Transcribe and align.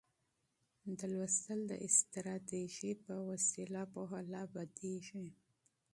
د 0.79 0.79
مطالعې 0.87 1.57
د 1.71 1.71
استراتيژۍ 1.87 2.91
په 3.05 3.13
واسطه 3.27 3.81
پوهه 3.93 4.19
لا 4.33 4.43
بدیږي. 4.53 5.25